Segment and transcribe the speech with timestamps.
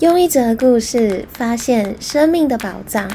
[0.00, 3.06] 用一则故事发现生命的宝藏，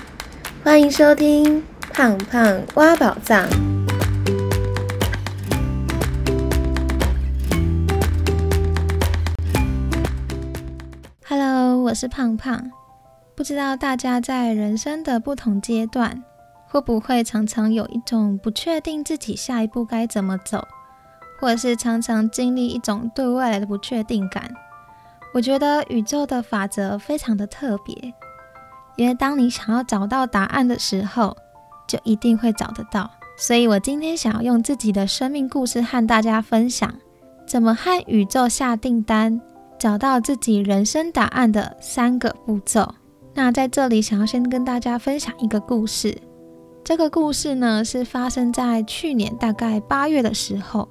[0.64, 1.60] 欢迎收听
[1.92, 3.44] 《胖胖挖宝藏》。
[11.28, 12.72] Hello，我是胖胖。
[13.34, 16.24] 不知道大家在人生的不同阶段，
[16.68, 20.68] 会不会常常有一种不确定自己下一步该怎么走，
[21.40, 24.54] 或者是常常经历一种对未来的不确定感？
[25.36, 28.14] 我觉得宇宙的法则非常的特别，
[28.96, 31.36] 因为当你想要找到答案的时候，
[31.86, 33.12] 就一定会找得到。
[33.38, 36.90] 所以我今天想要用自己的生命故事和大家分享，
[37.46, 39.42] 怎么和宇宙下订单，
[39.78, 42.96] 找到自己人生答案的三个步骤。
[43.34, 46.18] 那在这里，想要先跟大家分享一个故事。
[46.82, 50.88] 这个故事呢，是发生在去年大概八月的时候。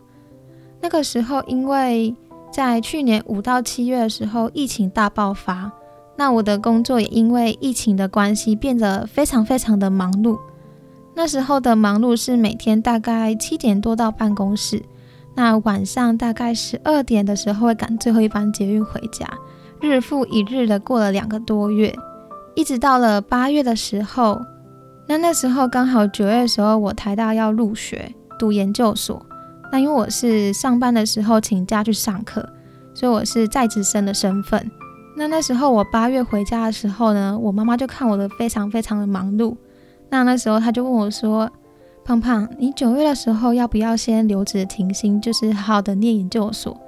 [0.82, 2.14] 那个时候，因为
[2.54, 5.72] 在去年五到七月的时候，疫情大爆发，
[6.16, 10.38] 那我的工作也因为疫情的关系变得非常非常的忙碌。
[11.16, 14.80] 那时候的忙碌是每天大概七点多到办公室，
[15.34, 19.28] 那晚上大概十二点的时候会赶最后一班捷运回家，
[19.80, 21.92] 日复一日的过了两个多月，
[22.54, 24.40] 一直到了八月的时候，
[25.08, 29.26] 那那时候刚好九月的时候，我台大要入学读研究所。
[29.74, 32.48] 那因为我是上班的时候请假去上课，
[32.94, 34.70] 所以我是在职生的身份。
[35.16, 39.56] 那那时候我八月回家的时候呢，我妈妈就看我的非常非常的忙碌。
[40.10, 41.50] 那那时候她就问我说
[42.06, 46.80] ：“胖胖，你九月的时候要不要先留职停薪，就是好好的念研究所，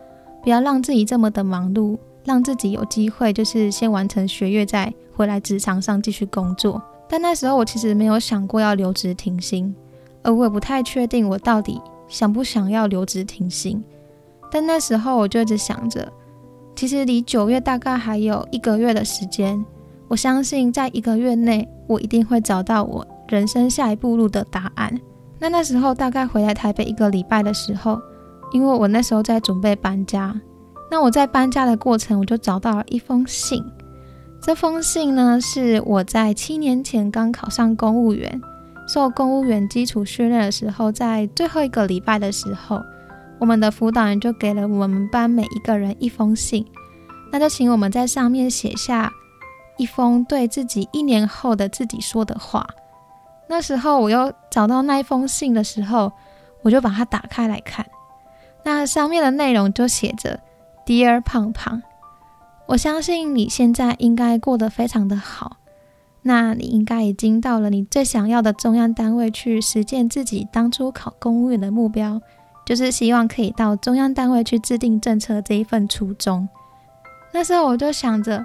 [0.45, 9.75] 不要让自己这么的忙碌，让自己有机会就是先完成学业，再回来职场上继续工作。”但那时候我其实没有想过要留职停薪，
[10.23, 11.81] 而我也不太确定我到底。
[12.09, 13.83] 想不想要留职停薪？
[14.51, 16.11] 但那时候我就一直想着，
[16.75, 19.65] 其实离九月大概还有一个月的时间。
[20.09, 24.97] 我相信在一个月内，我一定会找到我人生下一步路的答案。
[25.39, 28.01] 那那时候大概回来台北一个礼拜的时候，
[28.53, 30.41] 因为我那时候在准备搬家，
[30.91, 33.64] 那我在搬家的过程，我就找到了一封信。
[34.41, 38.41] 这封信呢，是我在七年前刚考上公务员。
[38.86, 42.80] 受公务员基础训练的时候，在最后一个礼拜的时候，
[43.41, 46.64] 我们的辅导员就给了我们班每一个人一封信，
[47.33, 49.13] 那就请我们在上面写下
[49.77, 52.67] 一封对自己一年后的自己说的话。
[53.48, 56.13] 那时候我又找到那一封信的时候，
[56.63, 57.85] 我就把它打开来看，
[58.64, 60.41] 那上面的内容就写着
[60.86, 61.83] ：“Dear 胖胖，
[62.67, 65.57] 我相信你现在应该过得非常的好。”
[66.29, 72.20] 那你应该已经到了你最想要的中央单位去实践自己当初考公务员的目标，
[72.64, 76.48] 就是希望可以到中央单位去制定政策这一份初衷。
[77.33, 78.45] 那时候我就想着，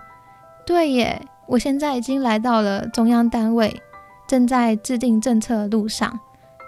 [0.64, 3.81] 对耶，我现在已经来到了中央单位，
[4.28, 6.20] 正在制定政策的路上，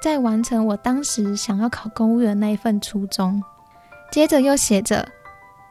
[0.01, 3.43] 在完成我当时想要考公务员那一份初衷。
[4.11, 5.07] 接着又写着，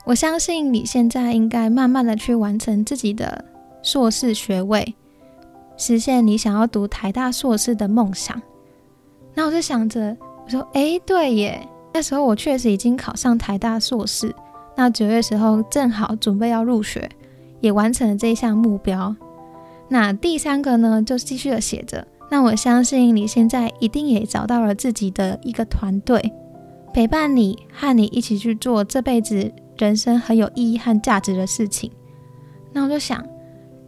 [0.05, 3.45] 我相信你现在应该慢慢的去完成自己的
[3.83, 4.95] 硕士学位。
[5.83, 8.41] 实现你想要读台大硕士的梦想。
[9.35, 14.33] 那我就想着，我说，哎，对耶，那时候我确实已经考上台大硕士。
[14.77, 17.11] 那九月时候正好准备要入学，
[17.61, 19.17] 也完成了这一项目标。
[19.89, 22.07] 那第三个呢，就继续的写着。
[22.31, 26.33] 那我相信你现在一定也找到了自己的一个团队，
[26.95, 31.91] 陪伴你和你一起去做这辈子人生很有意义和价值的事情。
[32.73, 33.27] 那我就想，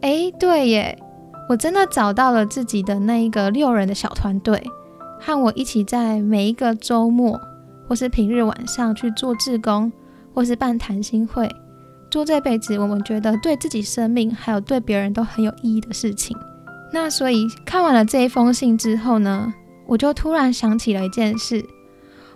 [0.01, 0.99] 哎，对耶。
[1.47, 4.61] 我真的找到了自己的那一个六人的小团队，
[5.19, 7.39] 和我一起在每一个周末
[7.87, 9.91] 或是平日晚上去做志工，
[10.33, 11.47] 或是办谈心会，
[12.09, 16.35] 做这辈子我们觉得对自己生命还有对别人都很有意义的事情。
[16.91, 19.53] 那所以看完了这一封信之后呢，
[19.85, 21.63] 我就突然想起了一件事，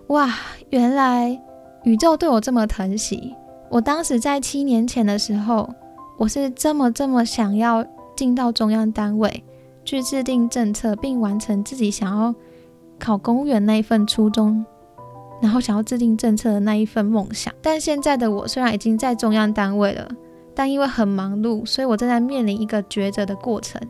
[0.07, 0.29] 哇，
[0.69, 1.41] 原来
[1.83, 3.33] 宇宙对我这么疼惜。
[3.71, 5.67] 我当时在七年前的时候，
[6.19, 7.83] 我是这么这么想要。
[8.19, 9.45] 进到中央单位
[9.85, 12.35] 去制定政策，并完成自己想要
[12.99, 14.65] 考公务员那一份初衷，
[15.41, 17.53] 然后想要制定政策的那一份梦想。
[17.61, 20.05] 但现在的我虽然已经在中央单位了，
[20.53, 23.81] 但因为很忙碌，所以我正在面临一个抉择的过程。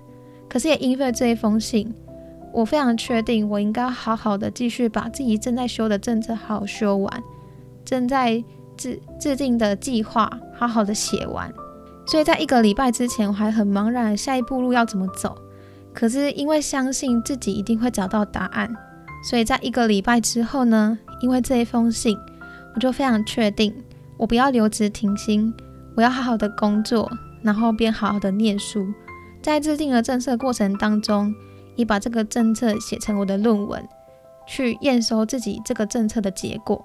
[0.48, 1.92] 可是也因为这一封信，
[2.54, 7.24] 我非常确定我应该好好的继续把自己正在修的政策好好修完，
[7.84, 8.44] 正在
[8.78, 11.52] 制制定的计划好好的写完。
[12.10, 15.38] 所以在一个礼拜之前，我还很茫然，下一步路要怎么走。
[15.94, 18.68] 可是因为相信自己一定会找到答案，
[19.30, 22.18] 所以在一个礼拜之后呢，因为这一封信，
[22.74, 23.72] 我就非常确定，
[24.18, 25.54] 我不要留职停薪，
[25.96, 27.12] 我要好好的工作，
[27.44, 28.88] 然后边好好的念书，
[29.40, 31.32] 在制定了政策过程当中，
[31.76, 33.88] 也把这个政策写成我的论文，
[34.48, 36.84] 去验收自己这个政策的结果。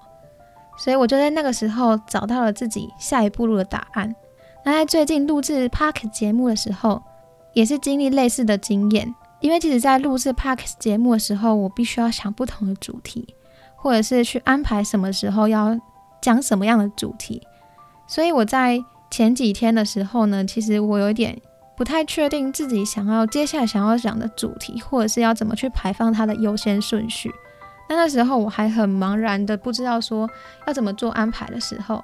[0.76, 4.14] 所以我就在那个时候找到了自己下一步路的答案。
[4.64, 7.02] 那在最近录制 Park 节目的时候，
[7.52, 9.14] 也是经历类似的经验。
[9.40, 13.34] 因为其实，在录制 Park 节目的时候，我必须要想不同的主题，
[13.76, 15.78] 或者是去安排什么时候要
[16.22, 17.42] 讲什么样的主题。
[18.06, 21.38] 所以我在前几天的时候呢，其实我有点
[21.76, 27.30] 不太确定自己想要接下来想要讲的主题，或者是要怎么去排放它的优先顺序。
[27.86, 30.26] 那那时候我还很茫然的，不知道说
[30.66, 32.02] 要怎么做安排的时候。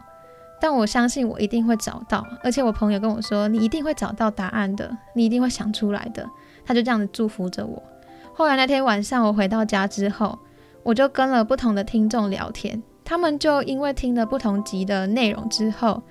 [0.60, 6.28] 但我相信我一定会找到，而且我朋友跟我说，你一定会找到答案的，你一定会想出来的。
[6.64, 7.82] 他就这样子祝福着我。
[8.34, 10.38] 后来那天晚上我回到家之后，
[10.82, 16.02] 我就跟了不同的听众聊天，他们就因为听了不同集的内容之后，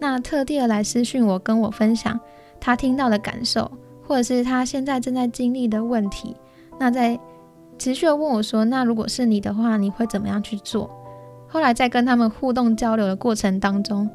[0.00, 2.18] 那特地的来私讯我，跟我分享
[2.60, 3.70] 他听到的感受，
[4.06, 6.34] 或者是他现在正在经历的问题。
[6.78, 7.18] 那在
[7.78, 10.90] 持续的问我说，那如果是你的话，你会怎么样去做？
[11.48, 14.08] 后来在跟他们互动交流的过程当中，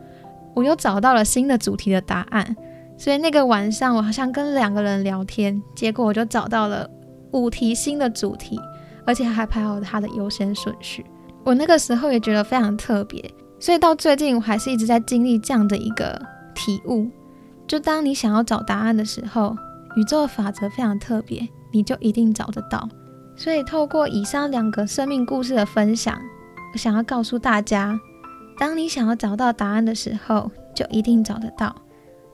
[0.53, 2.56] 我又找到了新的主题的答案。
[2.95, 6.88] 所以那个晚上，我好像跟两个人聊天，结果我就找到了
[7.31, 8.59] 五题新的主题，
[9.06, 11.03] 而且还排好它的优先顺序。
[11.44, 13.19] 我那个时候也觉得非常特别。
[13.59, 16.21] 所以到最近，我还是一直在经历这样的一个
[16.53, 17.09] 体悟：
[17.65, 19.56] 就当你想要找答案的时候，
[19.95, 22.88] 宇宙的法则非常特别，你就一定找得到。
[23.35, 26.15] 所以透过以上两个生命故事的分享。
[26.73, 27.99] 我想要告诉大家，
[28.57, 31.75] 当你想要找到答案的时候，就一定找得到。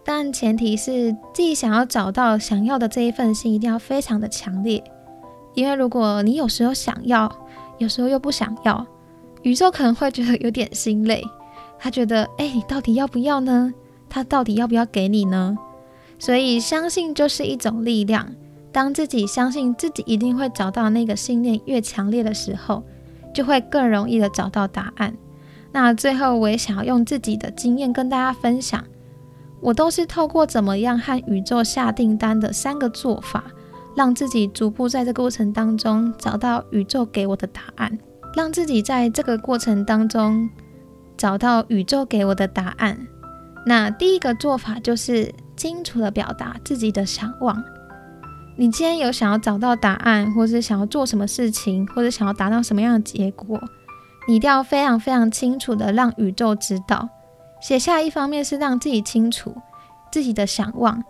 [0.05, 4.81] 但前提是自己想要找到想要的这一份心一定要非常的强烈。
[5.53, 7.29] 因为如果你有时候想要，
[7.79, 8.85] 有时候又不想要，
[9.41, 11.21] 宇宙可能会觉得有点心累。
[11.77, 13.73] 他觉得，哎，你到底要不要呢？
[14.09, 15.57] 他到底要不要给你呢？
[16.17, 18.33] 所以，相信就是一种力量。
[18.71, 22.83] 当自己相信自己一定会找到那个信念越强烈的时候。
[23.33, 25.13] 就会更容易的找到答案。
[25.71, 28.83] 那最后，我也想要用自己的经验跟大家分享，
[29.61, 33.43] 我都是透过怎么样和宇宙下订单的三个做法，
[33.95, 37.97] 让自己逐步在这个过程当中找到宇宙给我的答案，
[38.35, 40.49] 让自己在这个过程当中
[41.15, 42.97] 找到宇宙给我的答案。
[43.65, 47.63] 那第一个做法就是清楚的表达自己的想望。
[48.59, 53.57] 你今天有想要找到答案，或是想要做什么事情，或者想要达到什么样的结果，
[54.27, 57.07] 你一定要非常非常清楚的让宇宙知道。
[57.61, 59.55] 写下一方面是让自己清楚
[60.11, 61.01] 自己的想望，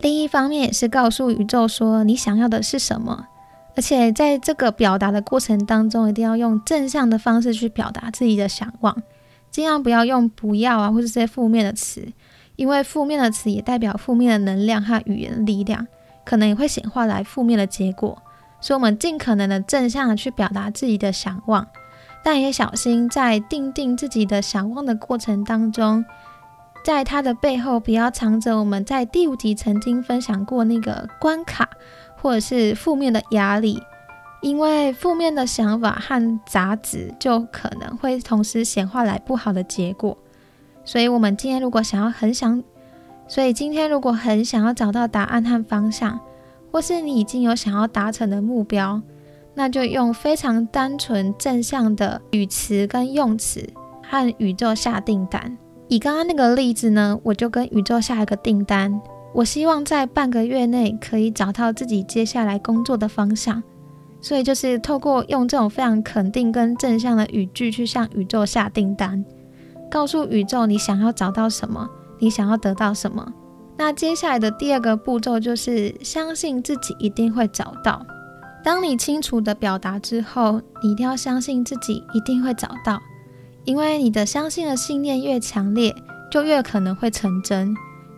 [0.00, 3.28] 另一方面也是告诉宇宙说你想要的是什么。
[3.76, 9.00] 而且在这个表达的过程当中，一定要用正向的方式去表达自己的想望，
[9.52, 12.08] 尽量不要用不要啊，或者这些负面的词，
[12.56, 15.86] 因为负面的词也代表负面的能量和语言力量。
[16.26, 18.20] 可能也会显化来负面的结果，
[18.60, 21.68] 所以我们尽可能的正向的去表达自己的想望，
[22.24, 26.04] 但也小心在定定自己的想望的过程当中，
[26.84, 31.68] 在它的背后不要藏着我们在第五集曾经分享过那个关卡，
[32.20, 33.80] 或者是负面的压力，
[34.42, 40.18] 因为负面的想法和杂质就可能会同时显化来不好的结果，
[40.84, 42.64] 所以我们今天如果想要很想。
[43.28, 46.18] 所以今天，如果很想要找到答案和方向，
[46.70, 49.02] 或是你已经有想要达成的目标，
[49.54, 53.68] 那就用非常单纯正向的语词跟用词，
[54.08, 55.56] 和宇宙下订单。
[55.88, 59.00] 以刚刚那个例子呢，我就跟宇宙下一个订单，
[59.32, 63.62] 我希望在半个月内可以找到自己接下来工作的方向。
[64.20, 69.24] 所以就是透过用这种非常肯定跟正向的语句去向宇宙下订单，
[69.90, 71.88] 告诉宇宙你想要找到什么。
[72.18, 73.32] 你想要得到什么？
[73.78, 78.06] 那接下来的第二个步骤就是相信自己一定会找到。
[78.64, 82.98] 当你清楚的表达之后，你一定要相信自己一定会找到，
[83.64, 85.94] 因为你的相信的信念越强烈，
[86.30, 87.74] 就越可能会成真。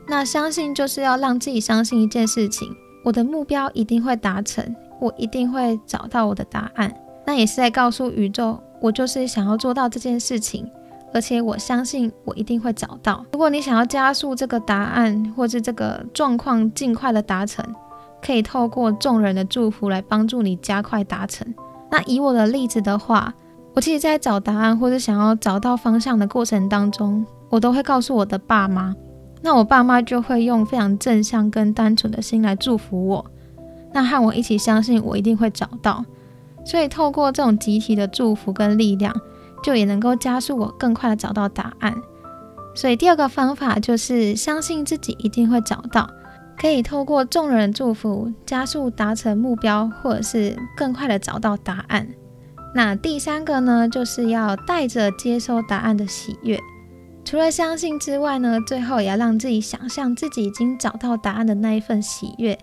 [0.06, 2.74] 那相信就是要让自己相信一件事情：
[3.04, 6.94] 我的目标一定会达成，我一定会找到我的答案。
[7.26, 10.66] 那也是在告诉宇宙，我就是想要做到这件事情。
[11.12, 13.24] 而且我相信我一定会找到。
[13.32, 17.64] 如果你想要加速这个答案，或是这个状况尽快的达成，
[18.20, 21.46] 可以透过众人的祝福来帮助你加快达成。
[21.90, 23.32] 那以我的例子的话，
[23.74, 28.94] 我其实在找答案或者想要找到方向的过程当中，我都会告诉我的爸妈。
[29.40, 33.24] 那我爸妈就会用非常正向跟单纯的心来祝福我，
[33.92, 36.04] 那和我一起相信我一定会找到。
[36.64, 39.14] 所以透过这种集体的祝福跟力量。
[39.62, 41.94] 就也能够加速我更快的找到答案，
[42.74, 46.08] 所以第二个方法就是相信自己一定会找到，
[46.56, 52.08] 可以透过众人的祝福加速达成目标，或者是更快的找到答案。
[52.74, 56.60] 那第三个呢，就是要带着接收答案的喜悦。
[57.24, 62.58] 除了相信之外呢，最后也要让自己想象自己已经找到答案的那一份喜悦，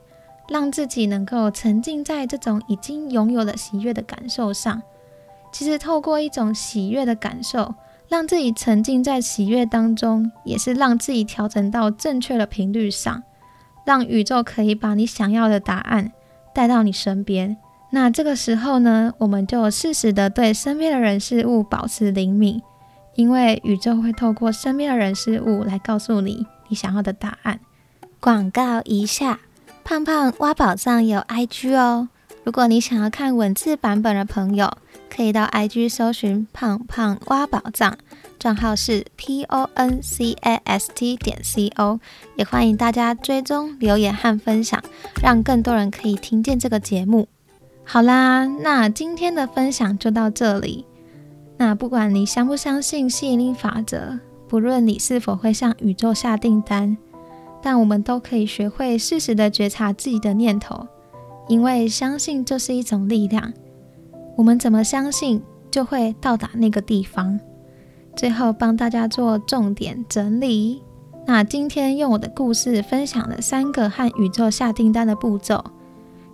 [0.49, 4.81] 让自己能够沉浸在这种已经拥有的喜悦的感受上。
[5.55, 7.75] 其实透过一种喜悦的感受。
[8.09, 13.23] 让自己沉浸在喜悦当中，也是让自己调整到正确的频率上，
[13.85, 16.11] 让宇宙可以把你想要的答案
[16.53, 17.57] 带到你身边。
[17.91, 22.61] 那这个时候呢，我们就适时的对身边的人事物保持灵敏，
[23.15, 27.59] 因为宇宙会透过身边的人事物来告诉你你想要的答案。
[28.19, 29.39] 广告一下，
[29.83, 32.09] 胖胖挖宝藏有 IG 哦，
[32.43, 34.77] 如果你想要看文字版本的朋友。
[35.15, 37.97] 可以到 IG 搜寻“胖胖挖宝藏”，
[38.37, 42.01] 账号是 P O N C A S T 点 C O，
[42.35, 44.83] 也欢迎大家追踪、留言和分享，
[45.23, 47.29] 让更多人可以听见这个节目。
[47.85, 50.85] 好啦，那今天的分享就到这里。
[51.55, 54.19] 那不管你相不相信吸引力法则，
[54.49, 56.97] 不论你是否会向宇宙下订单，
[57.61, 60.85] 但我们都可以学会适时的觉察自己的念头，
[61.47, 63.53] 因为相信就是一种力量。
[64.35, 67.39] 我们怎么相信，就会到达那个地方。
[68.15, 70.81] 最后帮大家做重点整理。
[71.27, 75.63] 那今天用我的故事分享了三个和宇宙下订单的步骤。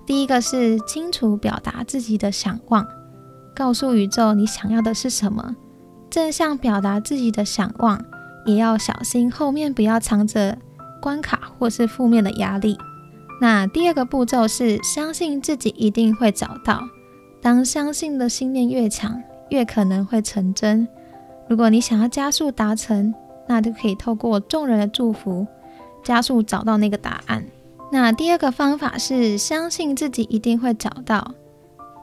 [0.05, 2.85] 第一个是清楚表达自己的想望，
[3.55, 5.55] 告诉宇宙你想要的是什么。
[6.09, 8.03] 正向表达自己的想望，
[8.45, 10.57] 也要小心后面不要藏着
[11.01, 12.77] 关卡或是负面的压力。
[13.39, 16.83] 那第二个步骤是相信自己一定会找到。
[17.41, 20.87] 当相信的信念越强，越可能会成真。
[21.47, 23.13] 如果你想要加速达成，
[23.47, 25.47] 那就可以透过众人的祝福，
[26.03, 27.43] 加速找到那个答案。
[27.91, 31.33] 那第二个方法是相信自己一定会找到。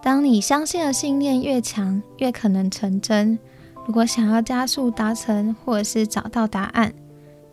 [0.03, 3.39] 当你相信的信念越强，越可能成真。
[3.87, 6.93] 如果想要加速达成，或者是找到答案，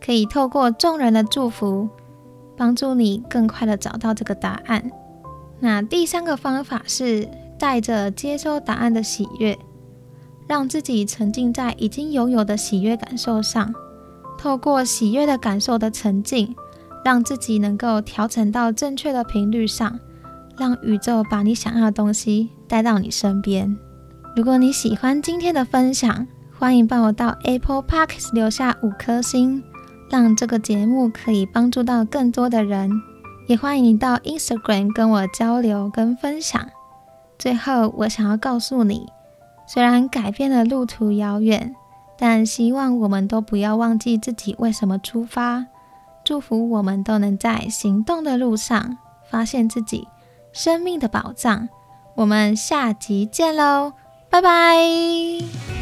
[0.04, 1.88] 可以透过众人的祝福，
[2.56, 4.90] 帮助你更快的找到这个答案。
[5.60, 7.28] 那第三个方法是。
[7.58, 9.58] 带着接收答案的喜悦，
[10.46, 13.74] 让自己沉浸在已经拥有的喜悦感受上。
[14.38, 16.54] 透过喜悦的感受的沉浸，
[17.04, 19.98] 让自己能够调整到正确的频率上，
[20.58, 23.76] 让宇宙把你想要的东西带到你身边。
[24.36, 26.26] 如果你喜欢今天的分享，
[26.58, 29.62] 欢迎帮我到 Apple Parks 留下五颗星，
[30.10, 32.90] 让这个节目可以帮助到更多的人。
[33.46, 36.68] 也欢迎你到 Instagram 跟我交流跟分享。
[37.38, 39.06] 最后，我想要告诉你，
[39.66, 41.74] 虽然改变的路途遥远，
[42.18, 45.66] 但希望我们都不要忘记自己为什么出发。
[46.24, 48.98] 祝福我们都能在行动的路上
[49.30, 50.08] 发现自己
[50.52, 51.68] 生命的宝藏。
[52.16, 53.92] 我们下集见喽，
[54.30, 55.75] 拜拜。